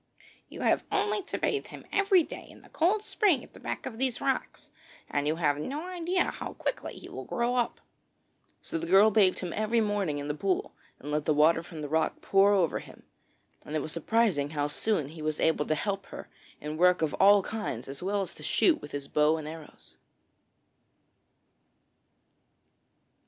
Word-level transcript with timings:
'You 0.49 0.61
have 0.61 0.83
only 0.91 1.21
to 1.25 1.37
bathe 1.37 1.67
him 1.67 1.85
every 1.91 2.23
day 2.23 2.47
in 2.49 2.63
the 2.63 2.69
cold 2.69 3.03
spring 3.03 3.43
at 3.43 3.53
the 3.53 3.59
back 3.59 3.85
of 3.85 3.99
these 3.99 4.19
rocks, 4.19 4.67
and 5.11 5.27
you 5.27 5.35
have 5.35 5.59
no 5.59 5.85
idea 5.85 6.23
how 6.23 6.53
quickly 6.53 6.95
he 6.95 7.07
will 7.07 7.23
grow 7.23 7.53
up.' 7.53 7.79
So 8.63 8.79
the 8.79 8.87
girl 8.87 9.11
bathed 9.11 9.37
him 9.41 9.53
every 9.53 9.79
morning 9.79 10.17
in 10.17 10.27
the 10.27 10.33
pool 10.33 10.73
and 10.97 11.11
let 11.11 11.25
the 11.25 11.35
water 11.35 11.61
from 11.61 11.81
the 11.83 11.87
rock 11.87 12.19
pour 12.19 12.51
over 12.51 12.79
him, 12.79 13.03
and 13.63 13.75
it 13.75 13.83
was 13.83 13.91
surprising 13.91 14.49
how 14.49 14.65
soon 14.65 15.07
he 15.09 15.21
was 15.21 15.39
able 15.39 15.67
to 15.67 15.75
help 15.75 16.07
her 16.07 16.27
in 16.59 16.77
work 16.77 17.03
of 17.03 17.13
all 17.19 17.43
kinds 17.43 17.87
as 17.87 18.01
well 18.01 18.21
as 18.21 18.33
to 18.33 18.41
shoot 18.41 18.81
with 18.81 18.89
his 18.93 19.07
bow 19.07 19.37
and 19.37 19.47
arrows. 19.47 19.97